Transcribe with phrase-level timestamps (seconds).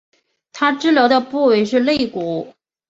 [0.51, 2.55] 她治疗的部位是肋骨。